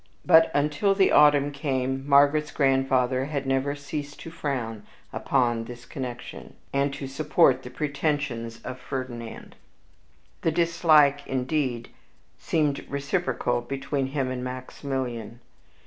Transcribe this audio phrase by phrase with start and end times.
[0.25, 4.81] But, until the autumn came, Margaret's grandfather had never ceased to frown
[5.13, 9.55] upon this connection, and to support the pretensions of Ferdinand.
[10.41, 11.89] The dislike, indeed,
[12.39, 15.39] seemed reciprocal between him and Maximilian.